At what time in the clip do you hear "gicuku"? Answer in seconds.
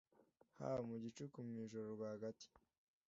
1.03-1.37